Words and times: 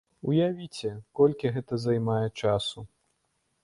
Уявіце, 0.29 0.89
колькі 1.21 1.53
гэта 1.59 1.81
займае 1.87 2.25
часу. 2.41 2.79